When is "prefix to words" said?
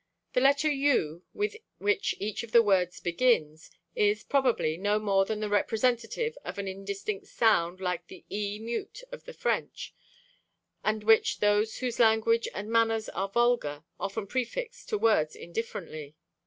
14.25-15.35